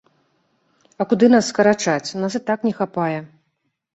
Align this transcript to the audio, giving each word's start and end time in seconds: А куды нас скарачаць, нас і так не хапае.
А 1.03 1.05
куды 1.11 1.25
нас 1.33 1.51
скарачаць, 1.51 2.15
нас 2.23 2.37
і 2.39 2.43
так 2.47 2.65
не 2.69 2.73
хапае. 2.79 3.19